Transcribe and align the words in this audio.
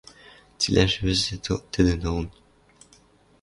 Цилӓжӹ 0.59 0.99
вӹзӹт 1.03 1.45
тӹдӹн 1.71 2.01
ылын. 2.09 2.27